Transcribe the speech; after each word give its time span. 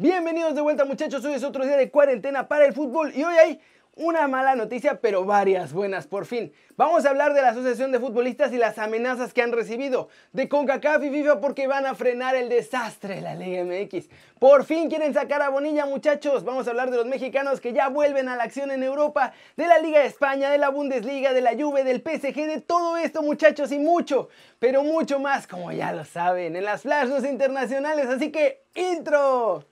Bienvenidos 0.00 0.54
de 0.54 0.62
vuelta 0.62 0.86
muchachos, 0.86 1.22
hoy 1.26 1.34
es 1.34 1.44
otro 1.44 1.66
día 1.66 1.76
de 1.76 1.90
cuarentena 1.90 2.48
para 2.48 2.64
el 2.64 2.72
fútbol 2.72 3.12
y 3.14 3.22
hoy 3.22 3.34
hay 3.36 3.60
una 3.96 4.28
mala 4.28 4.54
noticia, 4.54 4.98
pero 4.98 5.26
varias 5.26 5.74
buenas 5.74 6.06
por 6.06 6.24
fin. 6.24 6.54
Vamos 6.78 7.04
a 7.04 7.10
hablar 7.10 7.34
de 7.34 7.42
la 7.42 7.50
Asociación 7.50 7.92
de 7.92 8.00
Futbolistas 8.00 8.50
y 8.54 8.56
las 8.56 8.78
amenazas 8.78 9.34
que 9.34 9.42
han 9.42 9.52
recibido, 9.52 10.08
de 10.32 10.48
CONCACAF 10.48 11.04
y 11.04 11.10
FIFA 11.10 11.42
porque 11.42 11.66
van 11.66 11.84
a 11.84 11.94
frenar 11.94 12.34
el 12.34 12.48
desastre 12.48 13.16
de 13.16 13.20
la 13.20 13.34
Liga 13.34 13.62
MX. 13.62 14.08
Por 14.38 14.64
fin 14.64 14.88
quieren 14.88 15.12
sacar 15.12 15.42
a 15.42 15.50
Bonilla, 15.50 15.84
muchachos. 15.84 16.44
Vamos 16.44 16.66
a 16.66 16.70
hablar 16.70 16.90
de 16.90 16.96
los 16.96 17.04
mexicanos 17.04 17.60
que 17.60 17.74
ya 17.74 17.90
vuelven 17.90 18.30
a 18.30 18.36
la 18.36 18.44
acción 18.44 18.70
en 18.70 18.82
Europa, 18.82 19.34
de 19.58 19.66
la 19.66 19.80
Liga 19.80 20.00
de 20.00 20.06
España, 20.06 20.48
de 20.48 20.56
la 20.56 20.70
Bundesliga, 20.70 21.34
de 21.34 21.42
la 21.42 21.52
Juve, 21.52 21.84
del 21.84 22.00
PSG, 22.00 22.46
de 22.46 22.62
todo 22.62 22.96
esto, 22.96 23.22
muchachos, 23.22 23.70
y 23.70 23.78
mucho, 23.78 24.30
pero 24.58 24.82
mucho 24.82 25.18
más, 25.18 25.46
como 25.46 25.72
ya 25.72 25.92
lo 25.92 26.06
saben, 26.06 26.56
en 26.56 26.64
las 26.64 26.80
Flash 26.80 27.10
internacionales. 27.28 28.06
Así 28.06 28.32
que, 28.32 28.62
intro. 28.74 29.66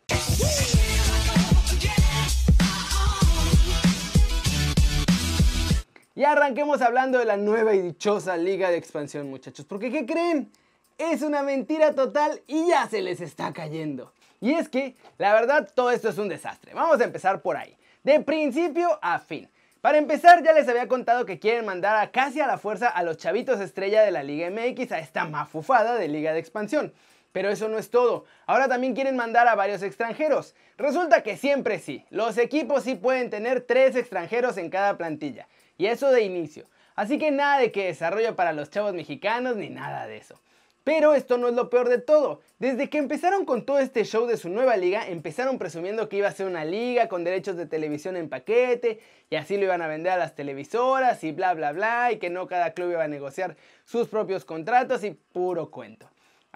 Y 6.19 6.24
arranquemos 6.24 6.83
hablando 6.83 7.20
de 7.20 7.24
la 7.24 7.37
nueva 7.37 7.74
y 7.74 7.80
dichosa 7.80 8.37
Liga 8.37 8.70
de 8.70 8.77
Expansión, 8.77 9.30
muchachos. 9.30 9.64
Porque, 9.66 9.92
¿qué 9.92 10.05
creen? 10.05 10.51
Es 10.98 11.23
una 11.23 11.45
mentira 11.45 11.95
total 11.95 12.42
y 12.48 12.66
ya 12.66 12.88
se 12.88 13.02
les 13.02 13.20
está 13.20 13.52
cayendo. 13.52 14.12
Y 14.41 14.55
es 14.55 14.69
que, 14.69 14.97
la 15.16 15.33
verdad, 15.33 15.70
todo 15.73 15.92
esto 15.92 16.09
es 16.09 16.19
un 16.19 16.28
desastre. 16.28 16.75
Vamos 16.75 17.00
a 17.00 17.05
empezar 17.05 17.41
por 17.41 17.56
ahí. 17.56 17.77
De 18.02 18.19
principio 18.19 18.98
a 19.00 19.20
fin. 19.20 19.48
Para 19.80 19.98
empezar, 19.98 20.42
ya 20.42 20.52
les 20.52 20.69
había 20.69 20.89
contado 20.89 21.25
que 21.25 21.39
quieren 21.39 21.64
mandar 21.64 21.95
a 21.95 22.11
casi 22.11 22.41
a 22.41 22.48
la 22.48 22.59
fuerza 22.59 22.89
a 22.89 23.05
los 23.05 23.16
chavitos 23.16 23.61
estrella 23.61 24.02
de 24.02 24.11
la 24.11 24.25
Liga 24.25 24.50
MX 24.50 24.91
a 24.91 24.98
esta 24.98 25.25
mafufada 25.25 25.95
de 25.95 26.09
Liga 26.09 26.33
de 26.33 26.41
Expansión. 26.41 26.92
Pero 27.32 27.50
eso 27.50 27.68
no 27.68 27.78
es 27.78 27.91
todo. 27.91 28.24
Ahora 28.46 28.68
también 28.68 28.95
quieren 28.95 29.16
mandar 29.16 29.48
a 29.48 29.55
varios 29.55 29.82
extranjeros. 29.82 30.55
Resulta 30.77 31.23
que 31.23 31.36
siempre 31.36 31.78
sí. 31.78 32.05
Los 32.10 32.38
equipos 32.38 32.84
sí 32.84 32.95
pueden 32.95 33.30
tener 33.30 33.60
tres 33.60 33.97
extranjeros 33.97 34.56
en 34.56 34.70
cada 34.70 34.97
plantilla. 34.97 35.47
Y 35.77 35.86
eso 35.86 36.11
de 36.11 36.22
inicio. 36.22 36.64
Así 36.97 37.19
que 37.19 37.30
nada 37.30 37.58
de 37.58 37.70
que 37.70 37.86
desarrollo 37.86 38.34
para 38.34 38.53
los 38.53 38.70
chavos 38.70 38.94
mexicanos 38.94 39.56
ni 39.56 39.70
nada 39.70 40.06
de 40.06 40.16
eso. 40.16 40.41
Pero 40.88 41.12
esto 41.12 41.36
no 41.36 41.48
es 41.48 41.55
lo 41.55 41.69
peor 41.69 41.91
de 41.91 41.98
todo. 41.98 42.41
Desde 42.58 42.88
que 42.88 42.97
empezaron 42.97 43.44
con 43.44 43.66
todo 43.66 43.78
este 43.78 44.05
show 44.05 44.27
de 44.27 44.38
su 44.38 44.48
nueva 44.48 44.77
liga, 44.78 45.06
empezaron 45.06 45.58
presumiendo 45.58 46.08
que 46.08 46.16
iba 46.16 46.28
a 46.28 46.33
ser 46.33 46.47
una 46.47 46.64
liga 46.64 47.08
con 47.08 47.25
derechos 47.25 47.58
de 47.58 47.66
televisión 47.66 48.16
en 48.16 48.31
paquete 48.31 48.98
y 49.28 49.36
así 49.36 49.58
lo 49.58 49.64
iban 49.64 49.83
a 49.83 49.86
vender 49.86 50.12
a 50.12 50.16
las 50.16 50.34
televisoras 50.34 51.22
y 51.25 51.33
bla 51.33 51.53
bla 51.53 51.72
bla 51.72 52.10
y 52.12 52.19
que 52.19 52.31
no 52.31 52.47
cada 52.47 52.72
club 52.72 52.92
iba 52.92 53.05
a 53.05 53.08
negociar 53.08 53.56
sus 53.84 54.08
propios 54.08 54.47
contratos 54.47 55.05
y 55.05 55.10
puro 55.10 55.70
cuento. 55.70 56.08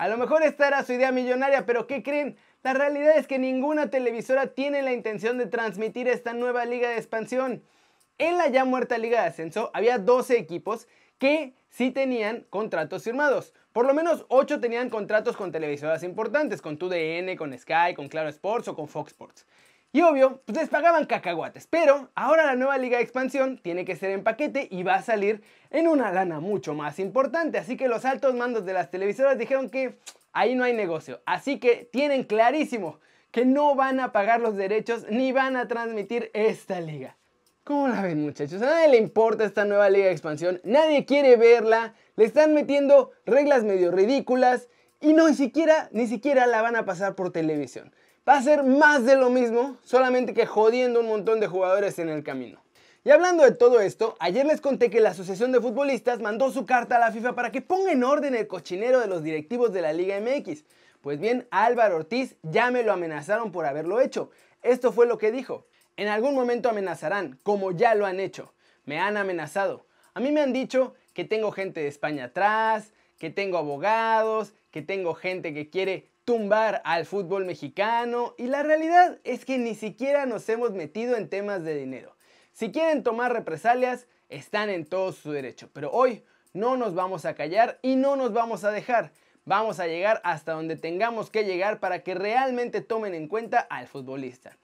A 0.02 0.08
lo 0.08 0.16
mejor 0.16 0.42
esta 0.42 0.66
era 0.66 0.82
su 0.82 0.94
idea 0.94 1.12
millonaria, 1.12 1.64
pero 1.64 1.86
¿qué 1.86 2.02
creen? 2.02 2.36
La 2.64 2.72
realidad 2.72 3.16
es 3.16 3.28
que 3.28 3.38
ninguna 3.38 3.88
televisora 3.88 4.48
tiene 4.48 4.82
la 4.82 4.92
intención 4.92 5.38
de 5.38 5.46
transmitir 5.46 6.08
esta 6.08 6.32
nueva 6.32 6.64
liga 6.64 6.88
de 6.88 6.96
expansión. 6.96 7.62
En 8.18 8.36
la 8.36 8.48
ya 8.48 8.64
muerta 8.64 8.98
Liga 8.98 9.22
de 9.22 9.28
Ascenso 9.28 9.70
había 9.74 9.98
12 9.98 10.36
equipos 10.36 10.88
que 11.18 11.54
sí 11.68 11.92
tenían 11.92 12.44
contratos 12.50 13.04
firmados. 13.04 13.54
Por 13.72 13.86
lo 13.86 13.94
menos 13.94 14.26
8 14.26 14.58
tenían 14.58 14.90
contratos 14.90 15.36
con 15.36 15.52
televisoras 15.52 16.02
importantes, 16.02 16.60
con 16.60 16.78
TUDN, 16.78 17.36
con 17.36 17.56
Sky, 17.56 17.94
con 17.94 18.08
Claro 18.08 18.28
Sports 18.28 18.66
o 18.66 18.74
con 18.74 18.88
Fox 18.88 19.12
Sports. 19.12 19.46
Y 19.94 20.00
obvio, 20.00 20.40
pues 20.46 20.56
les 20.56 20.70
pagaban 20.70 21.04
cacahuates, 21.04 21.66
pero 21.66 22.08
ahora 22.14 22.46
la 22.46 22.56
nueva 22.56 22.78
liga 22.78 22.96
de 22.96 23.02
expansión 23.02 23.58
tiene 23.58 23.84
que 23.84 23.94
ser 23.94 24.10
en 24.10 24.24
paquete 24.24 24.66
y 24.70 24.84
va 24.84 24.94
a 24.94 25.02
salir 25.02 25.42
en 25.68 25.86
una 25.86 26.10
lana 26.10 26.40
mucho 26.40 26.72
más 26.72 26.98
importante. 26.98 27.58
Así 27.58 27.76
que 27.76 27.88
los 27.88 28.06
altos 28.06 28.34
mandos 28.34 28.64
de 28.64 28.72
las 28.72 28.90
televisoras 28.90 29.36
dijeron 29.36 29.68
que 29.68 29.98
ahí 30.32 30.54
no 30.54 30.64
hay 30.64 30.72
negocio. 30.72 31.20
Así 31.26 31.58
que 31.60 31.88
tienen 31.92 32.24
clarísimo 32.24 33.00
que 33.30 33.44
no 33.44 33.74
van 33.74 34.00
a 34.00 34.12
pagar 34.12 34.40
los 34.40 34.56
derechos 34.56 35.04
ni 35.10 35.30
van 35.30 35.56
a 35.56 35.68
transmitir 35.68 36.30
esta 36.32 36.80
liga. 36.80 37.18
¿Cómo 37.62 37.86
la 37.88 38.00
ven 38.00 38.22
muchachos? 38.22 38.62
A 38.62 38.66
nadie 38.66 38.88
le 38.88 38.96
importa 38.96 39.44
esta 39.44 39.66
nueva 39.66 39.90
liga 39.90 40.06
de 40.06 40.12
expansión, 40.12 40.60
nadie 40.64 41.04
quiere 41.04 41.36
verla, 41.36 41.94
le 42.16 42.24
están 42.24 42.54
metiendo 42.54 43.12
reglas 43.24 43.62
medio 43.62 43.92
ridículas 43.92 44.68
y 45.00 45.12
ni 45.12 45.34
siquiera, 45.34 45.88
ni 45.92 46.06
siquiera 46.06 46.46
la 46.46 46.62
van 46.62 46.76
a 46.76 46.84
pasar 46.84 47.14
por 47.14 47.30
televisión. 47.30 47.92
Va 48.28 48.36
a 48.36 48.42
ser 48.42 48.62
más 48.62 49.04
de 49.04 49.16
lo 49.16 49.30
mismo, 49.30 49.76
solamente 49.82 50.32
que 50.32 50.46
jodiendo 50.46 51.00
un 51.00 51.08
montón 51.08 51.40
de 51.40 51.48
jugadores 51.48 51.98
en 51.98 52.08
el 52.08 52.22
camino. 52.22 52.62
Y 53.02 53.10
hablando 53.10 53.42
de 53.42 53.50
todo 53.50 53.80
esto, 53.80 54.14
ayer 54.20 54.46
les 54.46 54.60
conté 54.60 54.90
que 54.90 55.00
la 55.00 55.10
Asociación 55.10 55.50
de 55.50 55.60
Futbolistas 55.60 56.20
mandó 56.20 56.52
su 56.52 56.64
carta 56.64 56.94
a 56.94 57.00
la 57.00 57.10
FIFA 57.10 57.34
para 57.34 57.50
que 57.50 57.62
ponga 57.62 57.90
en 57.90 58.04
orden 58.04 58.36
el 58.36 58.46
cochinero 58.46 59.00
de 59.00 59.08
los 59.08 59.24
directivos 59.24 59.72
de 59.72 59.82
la 59.82 59.92
Liga 59.92 60.20
MX. 60.20 60.62
Pues 61.00 61.18
bien, 61.18 61.48
Álvaro 61.50 61.96
Ortiz 61.96 62.36
ya 62.42 62.70
me 62.70 62.84
lo 62.84 62.92
amenazaron 62.92 63.50
por 63.50 63.66
haberlo 63.66 64.00
hecho. 64.00 64.30
Esto 64.62 64.92
fue 64.92 65.08
lo 65.08 65.18
que 65.18 65.32
dijo. 65.32 65.66
En 65.96 66.06
algún 66.06 66.36
momento 66.36 66.68
amenazarán, 66.68 67.40
como 67.42 67.72
ya 67.72 67.96
lo 67.96 68.06
han 68.06 68.20
hecho. 68.20 68.54
Me 68.84 69.00
han 69.00 69.16
amenazado. 69.16 69.84
A 70.14 70.20
mí 70.20 70.30
me 70.30 70.42
han 70.42 70.52
dicho 70.52 70.94
que 71.12 71.24
tengo 71.24 71.50
gente 71.50 71.80
de 71.80 71.88
España 71.88 72.26
atrás, 72.26 72.92
que 73.18 73.30
tengo 73.30 73.58
abogados, 73.58 74.54
que 74.70 74.80
tengo 74.80 75.14
gente 75.14 75.52
que 75.52 75.70
quiere 75.70 76.11
tumbar 76.24 76.82
al 76.84 77.06
fútbol 77.06 77.44
mexicano 77.44 78.34
y 78.38 78.46
la 78.46 78.62
realidad 78.62 79.18
es 79.24 79.44
que 79.44 79.58
ni 79.58 79.74
siquiera 79.74 80.26
nos 80.26 80.48
hemos 80.48 80.72
metido 80.72 81.16
en 81.16 81.28
temas 81.28 81.64
de 81.64 81.74
dinero. 81.74 82.14
Si 82.52 82.70
quieren 82.70 83.02
tomar 83.02 83.32
represalias, 83.32 84.06
están 84.28 84.70
en 84.70 84.86
todo 84.86 85.12
su 85.12 85.32
derecho, 85.32 85.68
pero 85.72 85.90
hoy 85.90 86.24
no 86.52 86.76
nos 86.76 86.94
vamos 86.94 87.24
a 87.24 87.34
callar 87.34 87.78
y 87.82 87.96
no 87.96 88.16
nos 88.16 88.32
vamos 88.32 88.64
a 88.64 88.70
dejar. 88.70 89.12
Vamos 89.44 89.80
a 89.80 89.86
llegar 89.86 90.20
hasta 90.22 90.52
donde 90.52 90.76
tengamos 90.76 91.30
que 91.30 91.44
llegar 91.44 91.80
para 91.80 92.04
que 92.04 92.14
realmente 92.14 92.80
tomen 92.80 93.14
en 93.14 93.26
cuenta 93.26 93.58
al 93.58 93.88
futbolista. 93.88 94.56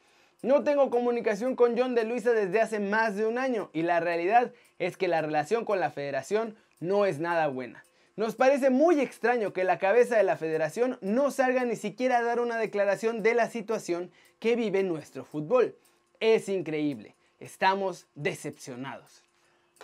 No 0.43 0.63
tengo 0.63 0.89
comunicación 0.91 1.57
con 1.57 1.77
John 1.77 1.97
de 1.97 2.05
Luisa 2.05 2.31
desde 2.31 2.61
hace 2.61 2.79
más 2.79 3.17
de 3.17 3.27
un 3.27 3.39
año 3.39 3.71
y 3.73 3.83
la 3.83 3.99
realidad 3.99 4.53
es 4.79 4.97
que 4.97 5.09
la 5.09 5.21
relación 5.21 5.65
con 5.65 5.81
la 5.81 5.91
federación 5.91 6.57
no 6.79 7.07
es 7.07 7.19
nada 7.19 7.49
buena. 7.49 7.85
Nos 8.19 8.34
parece 8.34 8.69
muy 8.69 9.01
extraño 9.01 9.53
que 9.53 9.62
la 9.62 9.79
cabeza 9.79 10.17
de 10.17 10.25
la 10.25 10.37
federación 10.37 10.99
no 11.01 11.31
salga 11.31 11.65
ni 11.65 11.77
siquiera 11.77 12.19
a 12.19 12.23
dar 12.25 12.41
una 12.41 12.59
declaración 12.59 13.23
de 13.23 13.33
la 13.33 13.49
situación 13.49 14.11
que 14.41 14.56
vive 14.56 14.83
nuestro 14.83 15.25
fútbol. 15.25 15.77
Es 16.19 16.49
increíble, 16.49 17.15
estamos 17.39 18.09
decepcionados. 18.17 19.23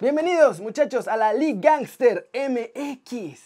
Bienvenidos 0.00 0.58
muchachos 0.58 1.06
a 1.06 1.16
la 1.16 1.32
League 1.32 1.60
Gangster 1.60 2.28
MX. 2.34 3.38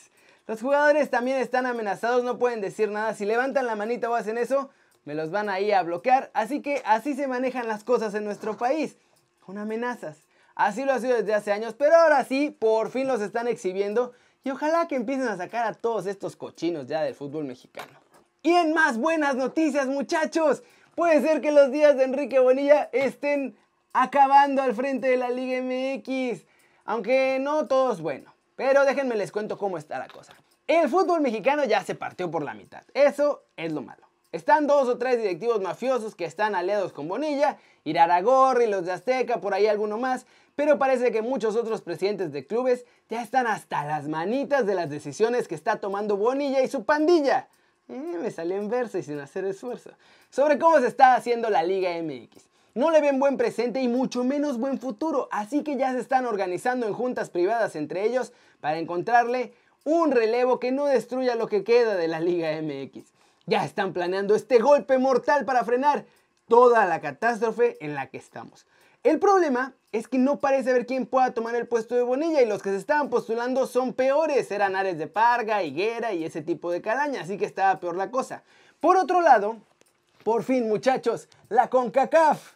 Los 0.47 0.63
jugadores 0.63 1.11
también 1.11 1.37
están 1.37 1.67
amenazados, 1.67 2.25
no 2.25 2.39
pueden 2.39 2.63
decir 2.63 2.89
nada. 2.89 3.13
Si 3.13 3.27
levantan 3.27 3.67
la 3.67 3.77
manita 3.77 4.09
o 4.09 4.15
hacen 4.15 4.39
eso, 4.39 4.71
me 5.05 5.15
los 5.15 5.31
van 5.31 5.51
ahí 5.51 5.71
a 5.71 5.83
bloquear. 5.83 6.31
Así 6.33 6.63
que 6.63 6.81
así 6.87 7.13
se 7.13 7.29
manejan 7.29 7.69
las 7.69 7.85
cosas 7.85 8.15
en 8.15 8.25
nuestro 8.25 8.57
país, 8.57 8.97
con 9.41 9.59
amenazas. 9.59 10.23
Así 10.55 10.87
lo 10.87 10.95
ha 10.95 10.99
sido 10.99 11.19
desde 11.19 11.35
hace 11.35 11.53
años, 11.53 11.75
pero 11.79 11.95
ahora 11.95 12.25
sí, 12.25 12.57
por 12.59 12.91
fin 12.91 13.07
los 13.07 13.21
están 13.21 13.49
exhibiendo 13.49 14.15
y 14.45 14.51
ojalá 14.51 14.89
que 14.89 14.97
empiecen 14.97 15.29
a 15.29 15.37
sacar 15.37 15.67
a 15.67 15.75
todos 15.75 16.07
estos 16.07 16.37
cochinos 16.37 16.87
ya 16.87 17.03
del 17.03 17.15
fútbol 17.15 17.45
mexicano. 17.45 17.99
Y 18.43 18.53
en 18.53 18.73
más 18.73 18.99
buenas 18.99 19.35
noticias, 19.35 19.87
muchachos, 19.87 20.63
puede 20.95 21.21
ser 21.21 21.41
que 21.41 21.53
los 21.53 21.71
días 21.71 21.97
de 21.97 22.05
Enrique 22.05 22.39
Bonilla 22.39 22.89
estén 22.93 23.57
acabando 23.93 24.63
al 24.63 24.75
frente 24.75 25.09
de 25.09 25.17
la 25.17 25.31
Liga 25.31 25.61
MX, 25.63 26.47
aunque 26.85 27.39
no 27.41 27.67
todo 27.67 27.93
es 27.93 28.01
bueno. 28.01 28.35
Pero 28.57 28.85
déjenme 28.85 29.17
les 29.17 29.31
cuento 29.31 29.59
cómo 29.59 29.79
está 29.79 29.99
la 29.99 30.09
cosa. 30.09 30.35
El 30.67 30.89
fútbol 30.89 31.21
mexicano 31.21 31.65
ya 31.65 31.83
se 31.83 31.95
partió 31.95 32.31
por 32.31 32.43
la 32.43 32.55
mitad. 32.55 32.83
Eso 32.95 33.45
es 33.57 33.73
lo 33.73 33.83
malo. 33.83 34.08
Están 34.31 34.67
dos 34.67 34.89
o 34.89 34.99
tres 34.99 35.17
directivos 35.17 35.63
mafiosos 35.63 36.15
que 36.15 36.27
están 36.27 36.55
aliados 36.55 36.93
con 36.93 37.09
Bonilla, 37.09 37.57
Iraragorri, 37.85 38.67
los 38.67 38.85
de 38.85 38.93
Azteca, 38.93 39.41
por 39.41 39.55
ahí 39.55 39.67
alguno 39.67 39.97
más, 39.97 40.27
pero 40.55 40.79
parece 40.79 41.11
que 41.11 41.23
muchos 41.23 41.57
otros 41.57 41.81
presidentes 41.81 42.31
de 42.31 42.47
clubes 42.47 42.85
ya 43.09 43.23
están 43.23 43.47
hasta 43.47 43.87
las 43.87 44.07
manitas 44.07 44.67
de 44.67 44.75
las 44.75 44.91
decisiones 44.91 45.49
que 45.49 45.55
está 45.55 45.77
tomando 45.77 46.19
Bonilla 46.19 46.61
y 46.63 46.69
su 46.69 46.85
pandilla. 46.85 47.49
Eh, 47.89 48.19
me 48.21 48.31
salió 48.31 48.57
en 48.57 48.69
verso 48.69 48.99
y 48.99 49.03
sin 49.03 49.19
hacer 49.19 49.47
esfuerzo. 49.47 49.93
Sobre 50.29 50.59
cómo 50.59 50.79
se 50.79 50.89
está 50.89 51.15
haciendo 51.15 51.49
la 51.49 51.63
Liga 51.63 51.91
MX. 52.03 52.45
No 52.75 52.91
le 52.91 53.01
ven 53.01 53.19
buen 53.19 53.39
presente 53.39 53.81
y 53.81 53.89
mucho 53.89 54.25
menos 54.25 54.59
buen 54.59 54.79
futuro, 54.79 55.31
así 55.33 55.65
que 55.65 55.77
ya 55.79 55.93
se 55.93 56.01
están 56.01 56.27
organizando 56.27 56.87
en 56.87 56.93
juntas 56.93 57.31
privadas 57.31 57.77
entre 57.77 58.05
ellos 58.05 58.35
para 58.61 58.79
encontrarle 58.79 59.55
un 59.85 60.11
relevo 60.11 60.61
que 60.61 60.71
no 60.71 60.85
destruya 60.85 61.35
lo 61.35 61.49
que 61.49 61.65
queda 61.65 61.95
de 61.95 62.09
la 62.09 62.21
Liga 62.21 62.51
MX 62.61 63.18
ya 63.49 63.65
están 63.65 63.95
planeando 63.95 64.35
este 64.35 64.59
golpe 64.59 64.99
mortal 64.99 65.47
para 65.47 65.65
frenar 65.65 66.05
toda 66.49 66.85
la 66.85 67.01
catástrofe 67.01 67.83
en 67.85 67.95
la 67.95 68.09
que 68.09 68.19
estamos. 68.19 68.67
El 69.03 69.19
problema 69.19 69.75
es 69.91 70.07
que 70.07 70.19
no 70.19 70.39
parece 70.39 70.71
haber 70.71 70.85
quien 70.85 71.07
pueda 71.07 71.33
tomar 71.33 71.55
el 71.55 71.67
puesto 71.67 71.95
de 71.95 72.03
Bonilla 72.03 72.43
y 72.43 72.47
los 72.47 72.63
que 72.63 72.71
se 72.71 72.77
estaban 72.77 73.09
postulando 73.09 73.67
son 73.67 73.95
peores, 73.95 74.51
eran 74.51 74.77
Ares 74.77 74.99
de 74.99 75.07
Parga, 75.07 75.63
Higuera 75.63 76.13
y 76.13 76.25
ese 76.25 76.43
tipo 76.43 76.71
de 76.71 76.83
calaña, 76.83 77.23
así 77.23 77.39
que 77.39 77.47
estaba 77.47 77.81
peor 77.81 77.97
la 77.97 78.11
cosa. 78.11 78.43
Por 78.81 78.99
otro 78.99 79.23
lado, 79.23 79.57
por 80.25 80.43
fin 80.43 80.69
muchachos, 80.69 81.29
la 81.49 81.71
CONCACAF 81.71 82.55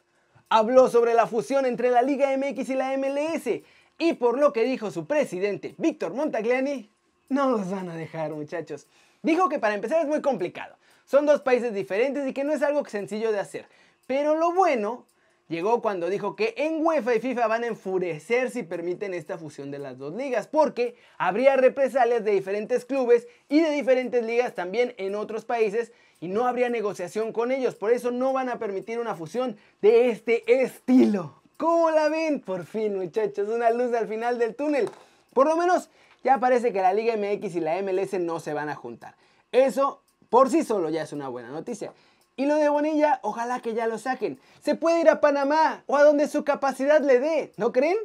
habló 0.50 0.90
sobre 0.90 1.14
la 1.14 1.26
fusión 1.26 1.64
entre 1.64 1.90
la 1.90 2.02
Liga 2.02 2.36
MX 2.36 2.68
y 2.68 2.74
la 2.74 2.94
MLS 2.98 3.62
y 3.96 4.12
por 4.14 4.38
lo 4.38 4.52
que 4.52 4.64
dijo 4.64 4.90
su 4.90 5.06
presidente 5.06 5.74
Víctor 5.78 6.12
Montagliani, 6.12 6.90
no 7.30 7.48
los 7.48 7.70
van 7.70 7.88
a 7.88 7.96
dejar 7.96 8.32
muchachos. 8.32 8.86
Dijo 9.22 9.48
que 9.48 9.58
para 9.58 9.74
empezar 9.74 10.02
es 10.02 10.08
muy 10.08 10.20
complicado. 10.20 10.76
Son 11.04 11.26
dos 11.26 11.40
países 11.40 11.74
diferentes 11.74 12.26
y 12.26 12.32
que 12.32 12.44
no 12.44 12.52
es 12.52 12.62
algo 12.62 12.84
sencillo 12.86 13.32
de 13.32 13.40
hacer. 13.40 13.66
Pero 14.06 14.36
lo 14.36 14.52
bueno 14.52 15.06
llegó 15.48 15.82
cuando 15.82 16.08
dijo 16.08 16.34
que 16.34 16.54
en 16.56 16.84
UEFA 16.84 17.14
y 17.14 17.20
FIFA 17.20 17.46
van 17.46 17.64
a 17.64 17.68
enfurecer 17.68 18.50
si 18.50 18.62
permiten 18.62 19.12
esta 19.14 19.38
fusión 19.38 19.70
de 19.70 19.78
las 19.78 19.98
dos 19.98 20.14
ligas, 20.14 20.48
porque 20.48 20.96
habría 21.18 21.56
represalias 21.56 22.24
de 22.24 22.32
diferentes 22.32 22.84
clubes 22.84 23.28
y 23.48 23.60
de 23.60 23.70
diferentes 23.70 24.24
ligas 24.24 24.54
también 24.54 24.94
en 24.96 25.14
otros 25.14 25.44
países 25.44 25.92
y 26.20 26.28
no 26.28 26.46
habría 26.46 26.68
negociación 26.68 27.32
con 27.32 27.50
ellos, 27.50 27.74
por 27.74 27.92
eso 27.92 28.10
no 28.10 28.32
van 28.32 28.48
a 28.48 28.58
permitir 28.58 28.98
una 28.98 29.16
fusión 29.16 29.56
de 29.80 30.10
este 30.10 30.62
estilo. 30.62 31.42
¿Cómo 31.56 31.90
la 31.90 32.08
ven? 32.08 32.40
Por 32.40 32.64
fin 32.64 32.96
muchachos, 32.96 33.48
una 33.48 33.70
luz 33.70 33.94
al 33.94 34.08
final 34.08 34.38
del 34.38 34.54
túnel. 34.54 34.88
Por 35.34 35.46
lo 35.46 35.56
menos 35.56 35.90
ya 36.24 36.38
parece 36.38 36.72
que 36.72 36.80
la 36.80 36.92
Liga 36.92 37.16
MX 37.16 37.56
y 37.56 37.60
la 37.60 37.80
MLS 37.82 38.14
no 38.14 38.40
se 38.40 38.54
van 38.54 38.68
a 38.68 38.74
juntar. 38.74 39.16
Eso 39.50 40.02
por 40.32 40.48
sí 40.48 40.64
solo 40.64 40.88
ya 40.88 41.02
es 41.02 41.12
una 41.12 41.28
buena 41.28 41.50
noticia. 41.50 41.92
Y 42.36 42.46
lo 42.46 42.54
de 42.54 42.70
Bonilla, 42.70 43.20
ojalá 43.22 43.60
que 43.60 43.74
ya 43.74 43.86
lo 43.86 43.98
saquen. 43.98 44.40
Se 44.62 44.74
puede 44.74 45.02
ir 45.02 45.10
a 45.10 45.20
Panamá 45.20 45.84
o 45.86 45.98
a 45.98 46.04
donde 46.04 46.26
su 46.26 46.42
capacidad 46.42 47.02
le 47.02 47.20
dé, 47.20 47.52
¿no 47.58 47.70
creen? 47.70 47.98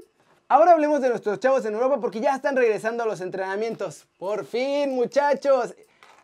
Ahora 0.50 0.74
hablemos 0.74 1.00
de 1.00 1.08
nuestros 1.08 1.40
chavos 1.40 1.64
en 1.64 1.74
Europa 1.74 2.02
porque 2.02 2.20
ya 2.20 2.36
están 2.36 2.58
regresando 2.58 3.04
a 3.04 3.06
los 3.06 3.22
entrenamientos. 3.22 4.08
Por 4.20 4.44
fin, 4.44 4.94
muchachos. 4.94 5.74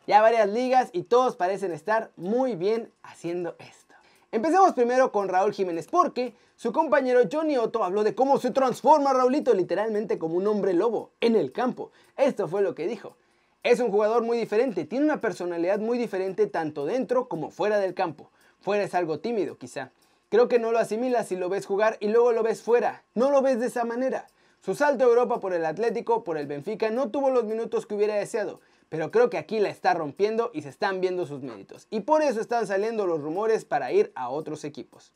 Ya 0.06 0.22
varias 0.22 0.50
ligas 0.50 0.90
y 0.92 1.04
todos 1.04 1.38
parecen 1.38 1.72
estar 1.72 2.12
muy 2.18 2.58
bien 2.58 2.92
haciendo 3.02 3.56
esto. 3.60 3.96
Empecemos 4.34 4.74
primero 4.74 5.14
con 5.14 5.30
Raúl 5.30 5.54
Jiménez 5.54 5.88
porque 5.90 6.36
su 6.58 6.74
compañero 6.74 7.22
Johnny 7.32 7.56
Otto 7.56 7.82
habló 7.82 8.04
de 8.04 8.14
cómo 8.14 8.40
se 8.40 8.52
transforma 8.52 9.14
Raulito 9.14 9.54
literalmente 9.54 10.20
como 10.20 10.36
un 10.36 10.48
hombre 10.48 10.74
lobo 10.74 11.12
en 11.22 11.38
el 11.38 11.54
campo. 11.54 11.92
Esto 12.18 12.50
fue 12.50 12.62
lo 12.62 12.76
que 12.76 12.88
dijo. 12.88 13.16
Es 13.64 13.80
un 13.80 13.92
jugador 13.92 14.24
muy 14.24 14.38
diferente, 14.38 14.84
tiene 14.84 15.06
una 15.06 15.22
personalidad 15.22 15.80
muy 15.80 15.98
diferente 15.98 16.48
tanto 16.48 16.86
dentro 16.86 17.30
como 17.30 17.50
fuera 17.50 17.80
del 17.80 17.94
campo. 17.94 18.30
Fuera 18.60 18.84
es 18.84 18.94
algo 18.94 19.20
tímido, 19.20 19.58
quizá. 19.58 19.92
Creo 20.28 20.50
que 20.50 20.60
no 20.60 20.74
lo 20.74 20.80
asimilas 20.80 21.30
si 21.30 21.38
lo 21.38 21.48
ves 21.48 21.66
jugar 21.66 21.96
y 22.02 22.10
luego 22.10 22.34
lo 22.34 22.44
ves 22.44 22.62
fuera. 22.62 23.04
No 23.14 23.32
lo 23.32 23.42
ves 23.42 23.62
de 23.62 23.68
esa 23.68 23.86
manera. 23.86 24.28
Su 24.60 24.76
salto 24.76 25.06
a 25.06 25.08
Europa 25.08 25.40
por 25.40 25.54
el 25.54 25.66
Atlético, 25.66 26.26
por 26.26 26.38
el 26.38 26.46
Benfica, 26.46 26.90
no 26.90 27.10
tuvo 27.10 27.30
los 27.30 27.46
minutos 27.46 27.86
que 27.86 27.96
hubiera 27.96 28.16
deseado, 28.16 28.60
pero 28.90 29.12
creo 29.12 29.30
que 29.30 29.38
aquí 29.38 29.60
la 29.60 29.70
está 29.70 29.94
rompiendo 29.94 30.52
y 30.54 30.64
se 30.64 30.70
están 30.70 31.00
viendo 31.00 31.26
sus 31.26 31.42
méritos. 31.42 31.88
Y 31.90 32.02
por 32.02 32.22
eso 32.22 32.42
están 32.42 32.68
saliendo 32.68 33.08
los 33.08 33.22
rumores 33.22 33.64
para 33.64 33.94
ir 33.94 34.12
a 34.16 34.28
otros 34.28 34.66
equipos. 34.66 35.14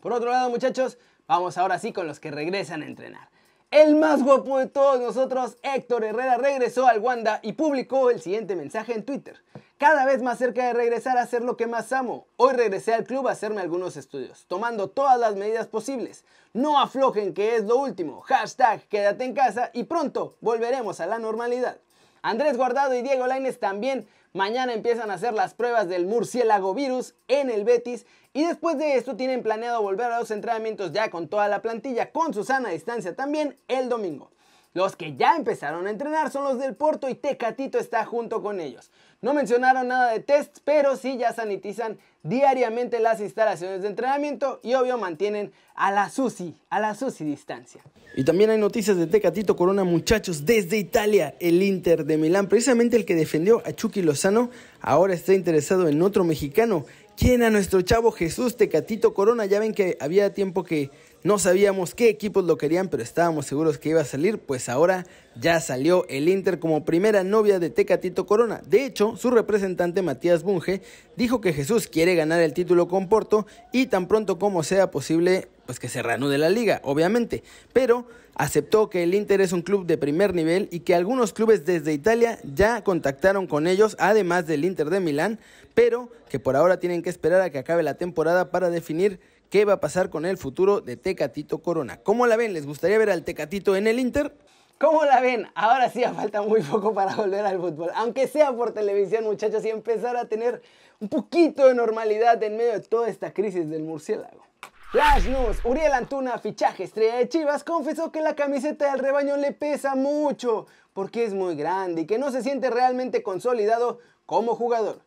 Por 0.00 0.14
otro 0.14 0.30
lado, 0.30 0.48
muchachos, 0.48 0.96
vamos 1.26 1.58
ahora 1.58 1.78
sí 1.78 1.92
con 1.92 2.06
los 2.06 2.20
que 2.20 2.30
regresan 2.30 2.82
a 2.82 2.86
entrenar. 2.86 3.28
El 3.70 3.96
más 3.96 4.22
guapo 4.22 4.58
de 4.58 4.66
todos 4.66 5.00
nosotros, 5.00 5.56
Héctor 5.62 6.04
Herrera, 6.04 6.36
regresó 6.36 6.86
al 6.86 7.00
Wanda 7.00 7.40
y 7.42 7.54
publicó 7.54 8.10
el 8.10 8.20
siguiente 8.20 8.54
mensaje 8.54 8.94
en 8.94 9.04
Twitter. 9.04 9.42
Cada 9.78 10.06
vez 10.06 10.22
más 10.22 10.38
cerca 10.38 10.66
de 10.66 10.72
regresar 10.72 11.18
a 11.18 11.22
hacer 11.22 11.42
lo 11.42 11.56
que 11.56 11.66
más 11.66 11.92
amo. 11.92 12.28
Hoy 12.36 12.54
regresé 12.54 12.94
al 12.94 13.04
club 13.04 13.26
a 13.26 13.32
hacerme 13.32 13.60
algunos 13.60 13.96
estudios, 13.96 14.46
tomando 14.46 14.88
todas 14.88 15.18
las 15.18 15.34
medidas 15.34 15.66
posibles. 15.66 16.24
No 16.52 16.78
aflojen 16.78 17.34
que 17.34 17.56
es 17.56 17.64
lo 17.64 17.76
último. 17.76 18.20
Hashtag 18.20 18.86
quédate 18.88 19.24
en 19.24 19.34
casa 19.34 19.70
y 19.74 19.84
pronto 19.84 20.36
volveremos 20.40 21.00
a 21.00 21.06
la 21.06 21.18
normalidad. 21.18 21.78
Andrés 22.22 22.56
Guardado 22.56 22.94
y 22.94 23.02
Diego 23.02 23.26
Laines 23.26 23.58
también 23.58 24.08
mañana 24.34 24.72
empiezan 24.72 25.10
a 25.10 25.14
hacer 25.14 25.32
las 25.32 25.54
pruebas 25.54 25.88
del 25.88 26.06
murciélago 26.06 26.74
virus 26.74 27.14
en 27.28 27.50
el 27.50 27.64
Betis 27.64 28.04
y 28.32 28.44
después 28.44 28.76
de 28.76 28.96
esto 28.96 29.16
tienen 29.16 29.44
planeado 29.44 29.80
volver 29.80 30.10
a 30.10 30.18
los 30.18 30.32
entrenamientos 30.32 30.92
ya 30.92 31.08
con 31.08 31.28
toda 31.28 31.48
la 31.48 31.62
plantilla 31.62 32.10
con 32.10 32.34
su 32.34 32.44
sana 32.44 32.70
distancia 32.70 33.14
también 33.14 33.56
el 33.68 33.88
domingo. 33.88 34.32
Los 34.72 34.96
que 34.96 35.14
ya 35.14 35.36
empezaron 35.36 35.86
a 35.86 35.90
entrenar 35.90 36.32
son 36.32 36.42
los 36.42 36.58
del 36.58 36.74
Porto 36.74 37.08
y 37.08 37.14
Tecatito 37.14 37.78
está 37.78 38.04
junto 38.04 38.42
con 38.42 38.58
ellos. 38.58 38.90
No 39.24 39.32
mencionaron 39.32 39.88
nada 39.88 40.12
de 40.12 40.20
tests, 40.20 40.60
pero 40.62 40.98
sí 40.98 41.16
ya 41.16 41.32
sanitizan 41.32 41.96
diariamente 42.22 43.00
las 43.00 43.20
instalaciones 43.20 43.80
de 43.80 43.88
entrenamiento 43.88 44.60
y 44.62 44.74
obvio 44.74 44.98
mantienen 44.98 45.50
a 45.74 45.90
la 45.90 46.10
SUSI, 46.10 46.54
a 46.68 46.78
la 46.78 46.94
SUSI 46.94 47.24
distancia. 47.24 47.80
Y 48.16 48.24
también 48.24 48.50
hay 48.50 48.58
noticias 48.58 48.98
de 48.98 49.06
Tecatito 49.06 49.56
Corona, 49.56 49.82
muchachos, 49.82 50.44
desde 50.44 50.76
Italia, 50.76 51.36
el 51.40 51.62
Inter 51.62 52.04
de 52.04 52.18
Milán, 52.18 52.50
precisamente 52.50 52.98
el 52.98 53.06
que 53.06 53.14
defendió 53.14 53.62
a 53.64 53.72
Chucky 53.72 54.02
Lozano, 54.02 54.50
ahora 54.82 55.14
está 55.14 55.32
interesado 55.32 55.88
en 55.88 56.02
otro 56.02 56.22
mexicano. 56.24 56.84
¿Quién 57.16 57.42
a 57.44 57.48
nuestro 57.48 57.80
chavo 57.80 58.12
Jesús 58.12 58.58
Tecatito 58.58 59.14
Corona? 59.14 59.46
Ya 59.46 59.58
ven 59.58 59.72
que 59.72 59.96
había 60.00 60.34
tiempo 60.34 60.64
que 60.64 60.90
no 61.24 61.38
sabíamos 61.38 61.94
qué 61.94 62.10
equipos 62.10 62.44
lo 62.44 62.58
querían, 62.58 62.88
pero 62.88 63.02
estábamos 63.02 63.46
seguros 63.46 63.78
que 63.78 63.88
iba 63.88 64.02
a 64.02 64.04
salir, 64.04 64.38
pues 64.38 64.68
ahora 64.68 65.06
ya 65.40 65.58
salió 65.58 66.06
el 66.10 66.28
Inter 66.28 66.58
como 66.58 66.84
primera 66.84 67.24
novia 67.24 67.58
de 67.58 67.70
Tecatito 67.70 68.26
Corona. 68.26 68.60
De 68.66 68.84
hecho, 68.84 69.16
su 69.16 69.30
representante 69.30 70.02
Matías 70.02 70.42
Bunge 70.42 70.82
dijo 71.16 71.40
que 71.40 71.54
Jesús 71.54 71.88
quiere 71.88 72.14
ganar 72.14 72.40
el 72.40 72.52
título 72.52 72.88
con 72.88 73.08
Porto 73.08 73.46
y 73.72 73.86
tan 73.86 74.06
pronto 74.06 74.38
como 74.38 74.62
sea 74.62 74.90
posible, 74.90 75.48
pues 75.64 75.80
que 75.80 75.88
se 75.88 76.02
reanude 76.02 76.36
la 76.36 76.50
liga, 76.50 76.82
obviamente. 76.84 77.42
Pero 77.72 78.06
aceptó 78.34 78.90
que 78.90 79.02
el 79.02 79.14
Inter 79.14 79.40
es 79.40 79.52
un 79.52 79.62
club 79.62 79.86
de 79.86 79.96
primer 79.96 80.34
nivel 80.34 80.68
y 80.70 80.80
que 80.80 80.94
algunos 80.94 81.32
clubes 81.32 81.64
desde 81.64 81.94
Italia 81.94 82.38
ya 82.54 82.84
contactaron 82.84 83.46
con 83.46 83.66
ellos, 83.66 83.96
además 83.98 84.46
del 84.46 84.66
Inter 84.66 84.90
de 84.90 85.00
Milán, 85.00 85.38
pero 85.72 86.10
que 86.28 86.38
por 86.38 86.54
ahora 86.54 86.80
tienen 86.80 87.00
que 87.00 87.08
esperar 87.08 87.40
a 87.40 87.48
que 87.48 87.58
acabe 87.58 87.82
la 87.82 87.94
temporada 87.94 88.50
para 88.50 88.68
definir 88.68 89.20
qué 89.54 89.64
va 89.64 89.74
a 89.74 89.80
pasar 89.80 90.10
con 90.10 90.26
el 90.26 90.36
futuro 90.36 90.80
de 90.80 90.96
Tecatito 90.96 91.62
Corona. 91.62 91.98
¿Cómo 91.98 92.26
la 92.26 92.36
ven? 92.36 92.54
¿Les 92.54 92.66
gustaría 92.66 92.98
ver 92.98 93.08
al 93.08 93.22
Tecatito 93.22 93.76
en 93.76 93.86
el 93.86 94.00
Inter? 94.00 94.36
¿Cómo 94.80 95.04
la 95.04 95.20
ven? 95.20 95.46
Ahora 95.54 95.88
sí 95.88 96.02
falta 96.12 96.42
muy 96.42 96.60
poco 96.60 96.92
para 96.92 97.14
volver 97.14 97.46
al 97.46 97.60
fútbol. 97.60 97.92
Aunque 97.94 98.26
sea 98.26 98.52
por 98.52 98.72
televisión, 98.72 99.22
muchachos, 99.22 99.64
y 99.64 99.70
empezar 99.70 100.16
a 100.16 100.24
tener 100.24 100.60
un 100.98 101.08
poquito 101.08 101.68
de 101.68 101.74
normalidad 101.76 102.42
en 102.42 102.56
medio 102.56 102.72
de 102.72 102.80
toda 102.80 103.08
esta 103.08 103.32
crisis 103.32 103.70
del 103.70 103.84
murciélago. 103.84 104.44
Flash 104.90 105.28
News, 105.28 105.58
Uriel 105.62 105.92
Antuna, 105.92 106.36
fichaje 106.38 106.82
estrella 106.82 107.14
de 107.14 107.28
Chivas, 107.28 107.62
confesó 107.62 108.10
que 108.10 108.22
la 108.22 108.34
camiseta 108.34 108.90
del 108.90 108.98
rebaño 108.98 109.36
le 109.36 109.52
pesa 109.52 109.94
mucho 109.94 110.66
porque 110.94 111.22
es 111.22 111.32
muy 111.32 111.54
grande 111.54 112.00
y 112.00 112.06
que 112.06 112.18
no 112.18 112.32
se 112.32 112.42
siente 112.42 112.70
realmente 112.70 113.22
consolidado 113.22 114.00
como 114.26 114.56
jugador. 114.56 115.02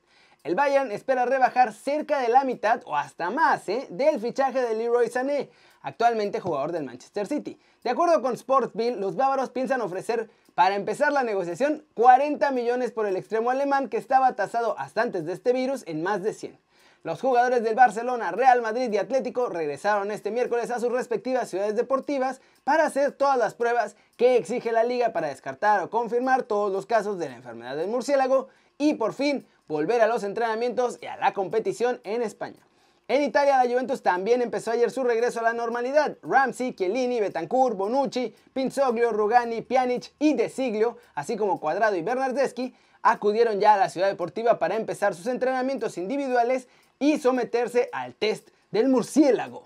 El 0.48 0.56
Bayern 0.56 0.94
espera 0.94 1.26
rebajar 1.26 1.74
cerca 1.74 2.20
de 2.20 2.30
la 2.30 2.46
mitad 2.46 2.82
o 2.86 2.96
hasta 2.96 3.30
más 3.30 3.68
¿eh? 3.68 3.86
del 3.90 4.22
fichaje 4.22 4.62
de 4.62 4.76
Leroy 4.76 5.10
Sané, 5.10 5.50
actualmente 5.82 6.40
jugador 6.40 6.72
del 6.72 6.86
Manchester 6.86 7.28
City. 7.28 7.60
De 7.84 7.90
acuerdo 7.90 8.22
con 8.22 8.38
Sportsbill, 8.38 8.98
los 8.98 9.18
bávaros 9.18 9.50
piensan 9.50 9.82
ofrecer 9.82 10.30
para 10.56 10.76
empezar 10.76 11.12
la 11.12 11.24
negociación 11.24 11.84
40 11.96 12.50
millones 12.52 12.94
por 12.94 13.08
el 13.08 13.18
extremo 13.18 13.50
alemán 13.50 13.90
que 13.90 13.98
estaba 13.98 14.38
tasado 14.38 14.80
hasta 14.80 15.02
antes 15.02 15.26
de 15.26 15.34
este 15.34 15.52
virus 15.52 15.84
en 15.86 16.02
más 16.02 16.24
de 16.24 16.34
100. 16.34 16.58
Los 17.04 17.20
jugadores 17.20 17.62
del 17.62 17.76
Barcelona, 17.76 18.32
Real 18.32 18.62
Madrid 18.62 18.90
y 18.90 18.98
Atlético 18.98 19.50
regresaron 19.50 20.12
este 20.12 20.32
miércoles 20.32 20.72
a 20.72 20.80
sus 20.80 20.94
respectivas 20.94 21.50
ciudades 21.50 21.76
deportivas 21.76 22.40
para 22.64 22.86
hacer 22.86 23.12
todas 23.12 23.38
las 23.38 23.54
pruebas 23.54 23.98
que 24.16 24.38
exige 24.38 24.72
la 24.72 24.86
liga 24.86 25.12
para 25.12 25.28
descartar 25.28 25.84
o 25.84 25.90
confirmar 25.90 26.44
todos 26.44 26.72
los 26.72 26.86
casos 26.86 27.20
de 27.20 27.28
la 27.28 27.36
enfermedad 27.36 27.76
del 27.76 27.90
murciélago 27.90 28.48
y 28.78 28.94
por 28.94 29.14
fin 29.14 29.46
volver 29.68 30.02
a 30.02 30.08
los 30.08 30.24
entrenamientos 30.24 31.00
y 31.02 31.08
a 31.08 31.18
la 31.18 31.34
competición 31.34 32.00
en 32.04 32.22
España. 32.22 32.68
En 33.10 33.22
Italia, 33.22 33.64
la 33.64 33.70
Juventus 33.70 34.04
también 34.04 34.42
empezó 34.42 34.72
ayer 34.72 34.92
su 34.92 35.04
regreso 35.04 35.40
a 35.40 35.44
la 35.44 35.54
normalidad. 35.54 36.18
Ramsey, 36.22 36.74
Chiellini, 36.74 37.22
Betancourt, 37.22 37.78
Bonucci, 37.78 38.36
Pinzoglio, 38.54 39.14
Rugani, 39.14 39.62
Pjanic 39.62 40.12
y 40.20 40.34
De 40.34 40.50
Siglio, 40.50 40.98
así 41.16 41.38
como 41.38 41.60
Cuadrado 41.62 41.96
y 41.96 42.02
Bernardeschi, 42.02 42.76
acudieron 43.02 43.62
ya 43.62 43.76
a 43.76 43.78
la 43.78 43.90
ciudad 43.90 44.10
deportiva 44.10 44.60
para 44.60 44.76
empezar 44.76 45.16
sus 45.16 45.28
entrenamientos 45.28 45.98
individuales 45.98 46.68
y 47.00 47.18
someterse 47.18 47.90
al 47.94 48.14
test 48.14 48.50
del 48.72 48.90
murciélago. 48.90 49.64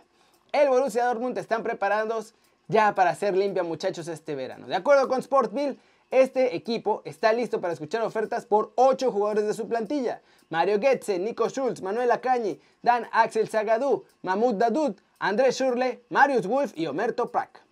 El 0.51 0.69
Borussia 0.69 1.05
Dortmund 1.05 1.37
están 1.39 1.63
preparados 1.63 2.35
ya 2.67 2.93
para 2.93 3.09
hacer 3.09 3.35
limpia 3.35 3.63
muchachos 3.63 4.07
este 4.07 4.35
verano. 4.35 4.67
De 4.67 4.75
acuerdo 4.75 5.07
con 5.07 5.23
Sportville, 5.23 5.79
este 6.11 6.55
equipo 6.55 7.01
está 7.05 7.33
listo 7.33 7.61
para 7.61 7.73
escuchar 7.73 8.01
ofertas 8.03 8.45
por 8.45 8.73
8 8.75 9.11
jugadores 9.11 9.47
de 9.47 9.53
su 9.53 9.67
plantilla. 9.67 10.21
Mario 10.49 10.79
Goetze, 10.79 11.17
Nico 11.17 11.47
Schultz, 11.49 11.81
Manuel 11.81 12.11
Acañi, 12.11 12.59
Dan 12.81 13.07
Axel 13.13 13.47
Zagadou, 13.47 14.03
Mahmoud 14.21 14.55
Dadoud, 14.55 14.95
Andrés 15.19 15.55
Schurle, 15.55 16.03
Marius 16.09 16.45
Wolf 16.45 16.73
y 16.75 16.87
Omer 16.87 17.13
Toprak. 17.13 17.63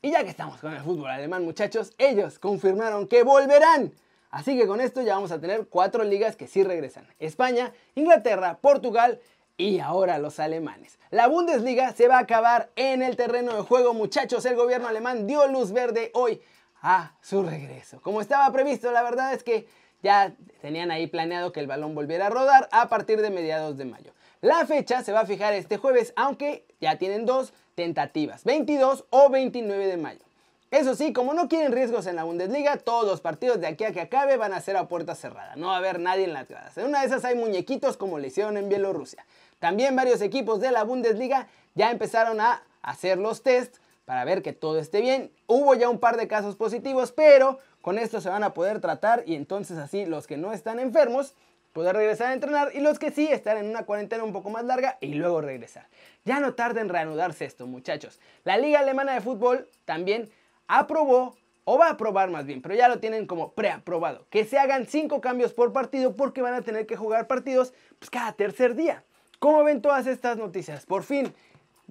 Y 0.00 0.10
ya 0.10 0.24
que 0.24 0.30
estamos 0.30 0.58
con 0.58 0.72
el 0.72 0.82
fútbol 0.82 1.10
alemán, 1.10 1.44
muchachos, 1.44 1.92
ellos 1.98 2.38
confirmaron 2.38 3.06
que 3.06 3.22
volverán. 3.22 3.92
Así 4.30 4.58
que 4.58 4.66
con 4.66 4.80
esto 4.80 5.02
ya 5.02 5.14
vamos 5.14 5.30
a 5.30 5.40
tener 5.40 5.66
cuatro 5.68 6.02
ligas 6.02 6.34
que 6.34 6.48
sí 6.48 6.64
regresan. 6.64 7.06
España, 7.18 7.72
Inglaterra, 7.94 8.58
Portugal 8.62 9.20
y 9.58 9.80
ahora 9.80 10.18
los 10.18 10.40
alemanes. 10.40 10.98
La 11.10 11.28
Bundesliga 11.28 11.92
se 11.92 12.08
va 12.08 12.16
a 12.16 12.22
acabar 12.22 12.70
en 12.74 13.02
el 13.02 13.16
terreno 13.16 13.54
de 13.54 13.60
juego, 13.60 13.92
muchachos. 13.92 14.46
El 14.46 14.56
gobierno 14.56 14.88
alemán 14.88 15.26
dio 15.26 15.46
luz 15.48 15.72
verde 15.72 16.10
hoy 16.14 16.40
a 16.82 17.14
su 17.22 17.42
regreso. 17.42 18.00
Como 18.02 18.20
estaba 18.20 18.52
previsto, 18.52 18.90
la 18.92 19.02
verdad 19.02 19.32
es 19.32 19.42
que 19.42 19.66
ya 20.02 20.34
tenían 20.60 20.90
ahí 20.90 21.06
planeado 21.06 21.52
que 21.52 21.60
el 21.60 21.68
balón 21.68 21.94
volviera 21.94 22.26
a 22.26 22.30
rodar 22.30 22.68
a 22.72 22.88
partir 22.88 23.22
de 23.22 23.30
mediados 23.30 23.78
de 23.78 23.84
mayo. 23.84 24.12
La 24.40 24.66
fecha 24.66 25.02
se 25.04 25.12
va 25.12 25.20
a 25.20 25.26
fijar 25.26 25.54
este 25.54 25.76
jueves, 25.76 26.12
aunque 26.16 26.66
ya 26.80 26.98
tienen 26.98 27.24
dos 27.24 27.54
tentativas, 27.76 28.42
22 28.44 29.06
o 29.10 29.30
29 29.30 29.86
de 29.86 29.96
mayo. 29.96 30.24
Eso 30.72 30.94
sí, 30.94 31.12
como 31.12 31.34
no 31.34 31.48
quieren 31.48 31.70
riesgos 31.70 32.06
en 32.06 32.16
la 32.16 32.24
Bundesliga, 32.24 32.78
todos 32.78 33.06
los 33.06 33.20
partidos 33.20 33.60
de 33.60 33.66
aquí 33.66 33.84
a 33.84 33.92
que 33.92 34.00
acabe 34.00 34.38
van 34.38 34.54
a 34.54 34.60
ser 34.60 34.78
a 34.78 34.88
puerta 34.88 35.14
cerrada. 35.14 35.54
No 35.54 35.66
va 35.66 35.74
a 35.74 35.78
haber 35.78 36.00
nadie 36.00 36.24
en 36.24 36.32
las 36.32 36.48
gradas. 36.48 36.76
En 36.78 36.86
una 36.86 37.00
de 37.00 37.06
esas 37.06 37.26
hay 37.26 37.36
muñequitos 37.36 37.98
como 37.98 38.18
le 38.18 38.28
hicieron 38.28 38.56
en 38.56 38.70
Bielorrusia. 38.70 39.24
También 39.58 39.94
varios 39.94 40.22
equipos 40.22 40.60
de 40.60 40.72
la 40.72 40.82
Bundesliga 40.82 41.46
ya 41.74 41.90
empezaron 41.90 42.40
a 42.40 42.62
hacer 42.80 43.18
los 43.18 43.42
tests 43.42 43.81
para 44.04 44.24
ver 44.24 44.42
que 44.42 44.52
todo 44.52 44.78
esté 44.78 45.00
bien. 45.00 45.30
Hubo 45.46 45.74
ya 45.74 45.88
un 45.88 45.98
par 45.98 46.16
de 46.16 46.28
casos 46.28 46.56
positivos, 46.56 47.12
pero 47.12 47.58
con 47.80 47.98
esto 47.98 48.20
se 48.20 48.28
van 48.28 48.44
a 48.44 48.54
poder 48.54 48.80
tratar 48.80 49.24
y 49.26 49.34
entonces 49.34 49.78
así 49.78 50.06
los 50.06 50.26
que 50.26 50.36
no 50.36 50.52
están 50.52 50.78
enfermos 50.78 51.34
poder 51.72 51.96
regresar 51.96 52.28
a 52.28 52.32
entrenar 52.34 52.70
y 52.74 52.80
los 52.80 52.98
que 52.98 53.10
sí 53.10 53.28
están 53.30 53.56
en 53.56 53.66
una 53.66 53.84
cuarentena 53.84 54.24
un 54.24 54.32
poco 54.32 54.50
más 54.50 54.64
larga 54.64 54.98
y 55.00 55.14
luego 55.14 55.40
regresar. 55.40 55.88
Ya 56.24 56.38
no 56.38 56.54
tarda 56.54 56.80
en 56.80 56.88
reanudarse 56.88 57.44
esto, 57.44 57.66
muchachos. 57.66 58.20
La 58.44 58.58
Liga 58.58 58.80
Alemana 58.80 59.14
de 59.14 59.20
Fútbol 59.20 59.68
también 59.84 60.30
aprobó, 60.68 61.34
o 61.64 61.78
va 61.78 61.88
a 61.88 61.92
aprobar 61.92 62.30
más 62.30 62.44
bien, 62.44 62.60
pero 62.60 62.74
ya 62.74 62.88
lo 62.88 62.98
tienen 62.98 63.26
como 63.26 63.52
preaprobado, 63.52 64.26
que 64.30 64.44
se 64.44 64.58
hagan 64.58 64.86
cinco 64.86 65.20
cambios 65.20 65.52
por 65.52 65.72
partido 65.72 66.16
porque 66.16 66.42
van 66.42 66.54
a 66.54 66.62
tener 66.62 66.86
que 66.86 66.96
jugar 66.96 67.26
partidos 67.26 67.72
pues, 67.98 68.10
cada 68.10 68.32
tercer 68.32 68.74
día. 68.74 69.04
¿Cómo 69.38 69.64
ven 69.64 69.82
todas 69.82 70.06
estas 70.06 70.36
noticias? 70.36 70.86
Por 70.86 71.02
fin, 71.02 71.32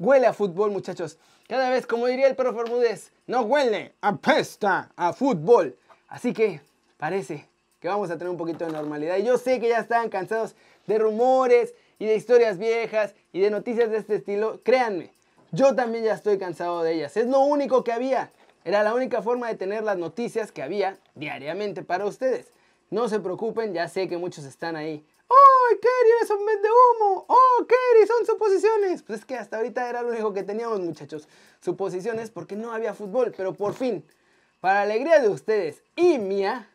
huele 0.02 0.26
a 0.26 0.34
fútbol, 0.34 0.72
muchachos. 0.72 1.18
Cada 1.48 1.70
vez, 1.70 1.86
como 1.86 2.08
diría 2.08 2.28
el 2.28 2.36
profe 2.36 2.58
Bermúdez, 2.58 3.12
no 3.28 3.42
huele, 3.42 3.94
apesta 4.02 4.92
a 4.96 5.14
fútbol. 5.14 5.78
Así 6.08 6.34
que 6.34 6.62
parece 6.98 7.48
que 7.80 7.88
vamos 7.88 8.10
a 8.10 8.18
tener 8.18 8.30
un 8.30 8.38
poquito 8.38 8.66
de 8.66 8.72
normalidad. 8.72 9.18
Y 9.18 9.24
yo 9.24 9.38
sé 9.38 9.60
que 9.60 9.70
ya 9.70 9.78
estaban 9.78 10.10
cansados 10.10 10.56
de 10.88 10.98
rumores 10.98 11.76
y 12.00 12.06
de 12.06 12.16
historias 12.16 12.58
viejas 12.58 13.14
y 13.32 13.42
de 13.42 13.52
noticias 13.52 13.92
de 13.92 13.98
este 13.98 14.16
estilo. 14.16 14.60
Créanme, 14.64 15.12
yo 15.52 15.76
también 15.76 16.04
ya 16.04 16.14
estoy 16.14 16.40
cansado 16.40 16.82
de 16.84 16.94
ellas. 16.94 17.16
Es 17.16 17.28
lo 17.28 17.42
único 17.42 17.84
que 17.84 17.92
había. 17.92 18.32
Era 18.66 18.84
la 18.84 18.94
única 18.94 19.22
forma 19.22 19.48
de 19.48 19.56
tener 19.56 19.84
las 19.84 19.98
noticias 19.98 20.52
que 20.52 20.64
había 20.64 20.98
diariamente 21.16 21.84
para 21.84 22.06
ustedes. 22.06 22.52
No 22.90 23.08
se 23.08 23.20
preocupen, 23.20 23.74
ya 23.74 23.88
sé 23.88 24.08
que 24.08 24.18
muchos 24.18 24.46
están 24.46 24.76
ahí. 24.76 25.06
¡Oh, 25.34 25.76
Kerry, 25.82 26.12
eres 26.18 26.30
un 26.30 26.46
de 26.46 26.70
humo! 26.70 27.26
¡Oh, 27.30 27.66
Kerry, 27.66 28.06
son 28.06 28.26
suposiciones! 28.26 29.02
Pues 29.02 29.20
es 29.20 29.26
que 29.26 29.38
hasta 29.38 29.58
ahorita 29.58 29.90
era 29.90 30.02
lo 30.02 30.10
único 30.10 30.34
que 30.34 30.44
teníamos, 30.44 30.82
muchachos. 30.82 31.30
Suposiciones 31.62 32.30
porque 32.30 32.58
no 32.58 32.74
había 32.74 32.94
fútbol. 32.94 33.34
Pero 33.38 33.54
por 33.54 33.74
fin, 33.74 34.04
para 34.60 34.82
alegría 34.82 35.22
de 35.22 35.30
ustedes 35.30 35.84
y 35.96 36.18
mía, 36.18 36.70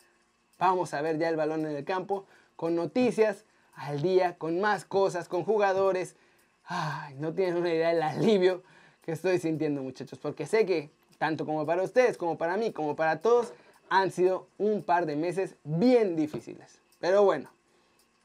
vamos 0.58 0.94
a 0.94 1.02
ver 1.02 1.18
ya 1.18 1.28
el 1.28 1.36
balón 1.36 1.66
en 1.66 1.76
el 1.76 1.84
campo 1.84 2.25
con 2.56 2.75
noticias 2.75 3.44
al 3.75 4.00
día, 4.00 4.38
con 4.38 4.58
más 4.58 4.86
cosas, 4.86 5.28
con 5.28 5.44
jugadores. 5.44 6.16
Ay, 6.64 7.14
no 7.16 7.34
tienen 7.34 7.56
una 7.56 7.68
idea 7.75 7.90
del 7.90 8.02
alivio 8.02 8.62
que 9.02 9.12
estoy 9.12 9.38
sintiendo, 9.38 9.82
muchachos, 9.82 10.18
porque 10.18 10.46
sé 10.46 10.64
que 10.64 10.90
tanto 11.18 11.44
como 11.44 11.66
para 11.66 11.82
ustedes, 11.82 12.16
como 12.16 12.38
para 12.38 12.56
mí, 12.56 12.72
como 12.72 12.96
para 12.96 13.20
todos, 13.20 13.52
han 13.90 14.10
sido 14.10 14.48
un 14.56 14.82
par 14.82 15.04
de 15.04 15.14
meses 15.14 15.56
bien 15.62 16.16
difíciles. 16.16 16.80
Pero 16.98 17.22
bueno, 17.22 17.50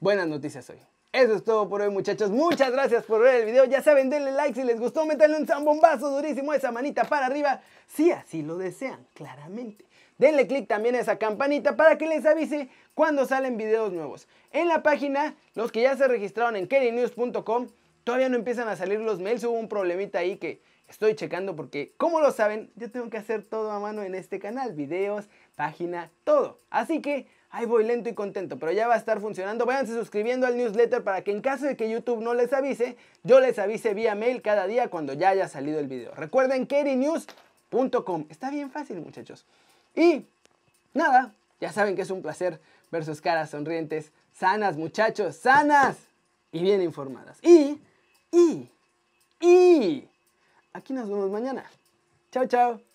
buenas 0.01 0.27
noticias 0.27 0.69
hoy. 0.69 0.79
Eso 1.13 1.35
es 1.35 1.43
todo 1.43 1.69
por 1.69 1.81
hoy 1.81 1.89
muchachos, 1.89 2.31
muchas 2.31 2.71
gracias 2.71 3.03
por 3.05 3.21
ver 3.21 3.41
el 3.41 3.45
video, 3.45 3.65
ya 3.65 3.83
saben, 3.83 4.09
denle 4.09 4.31
like 4.31 4.59
si 4.59 4.65
les 4.65 4.79
gustó, 4.79 5.05
métanle 5.05 5.37
un 5.37 5.45
zambombazo 5.45 6.09
durísimo, 6.09 6.53
esa 6.53 6.71
manita 6.71 7.03
para 7.03 7.27
arriba, 7.27 7.61
si 7.87 8.11
así 8.11 8.41
lo 8.41 8.57
desean, 8.57 9.05
claramente. 9.13 9.85
Denle 10.17 10.47
click 10.47 10.67
también 10.67 10.95
a 10.95 10.99
esa 10.99 11.17
campanita 11.17 11.75
para 11.75 11.97
que 11.97 12.07
les 12.07 12.25
avise 12.25 12.69
cuando 12.93 13.25
salen 13.25 13.57
videos 13.57 13.91
nuevos. 13.91 14.27
En 14.51 14.67
la 14.67 14.83
página, 14.83 15.35
los 15.53 15.71
que 15.71 15.81
ya 15.81 15.95
se 15.97 16.07
registraron 16.07 16.55
en 16.55 16.67
kerrynews.com, 16.67 17.67
todavía 18.03 18.29
no 18.29 18.37
empiezan 18.37 18.67
a 18.69 18.75
salir 18.75 18.99
los 19.01 19.19
mails, 19.19 19.43
hubo 19.43 19.53
un 19.53 19.67
problemita 19.67 20.19
ahí 20.19 20.37
que 20.37 20.61
estoy 20.87 21.15
checando 21.15 21.55
porque, 21.55 21.93
como 21.97 22.21
lo 22.21 22.31
saben, 22.31 22.71
yo 22.75 22.89
tengo 22.89 23.09
que 23.09 23.17
hacer 23.17 23.43
todo 23.43 23.71
a 23.71 23.79
mano 23.79 24.01
en 24.03 24.15
este 24.15 24.39
canal, 24.39 24.73
videos, 24.73 25.27
página, 25.55 26.11
todo. 26.23 26.59
Así 26.69 27.01
que 27.01 27.27
ahí 27.51 27.65
voy 27.65 27.85
lento 27.85 28.09
y 28.09 28.13
contento, 28.13 28.57
pero 28.57 28.71
ya 28.71 28.87
va 28.87 28.95
a 28.95 28.97
estar 28.97 29.19
funcionando. 29.19 29.65
Váyanse 29.65 29.93
suscribiendo 29.93 30.47
al 30.47 30.57
newsletter 30.57 31.03
para 31.03 31.23
que 31.23 31.31
en 31.31 31.41
caso 31.41 31.65
de 31.65 31.75
que 31.77 31.89
YouTube 31.89 32.21
no 32.21 32.33
les 32.33 32.51
avise, 32.53 32.97
yo 33.23 33.39
les 33.39 33.59
avise 33.59 33.93
vía 33.93 34.15
mail 34.15 34.41
cada 34.41 34.67
día 34.67 34.89
cuando 34.89 35.13
ya 35.13 35.29
haya 35.29 35.47
salido 35.47 35.79
el 35.79 35.87
video. 35.87 36.13
Recuerden 36.15 36.65
kerrynews.com. 36.65 38.25
Está 38.29 38.49
bien 38.49 38.71
fácil, 38.71 39.01
muchachos. 39.01 39.45
Y 39.95 40.25
nada, 40.93 41.33
ya 41.59 41.71
saben 41.71 41.95
que 41.95 42.01
es 42.01 42.09
un 42.09 42.21
placer 42.21 42.59
ver 42.91 43.05
sus 43.05 43.21
caras 43.21 43.49
sonrientes, 43.49 44.11
sanas, 44.33 44.77
muchachos, 44.77 45.35
sanas 45.35 45.97
y 46.51 46.61
bien 46.61 46.81
informadas. 46.81 47.37
Y, 47.41 47.79
y, 48.31 48.69
y 49.39 50.07
Aquí 50.73 50.93
nos 50.93 51.09
vemos 51.09 51.29
mañana. 51.29 51.69
Chao, 52.31 52.45
chao. 52.47 52.90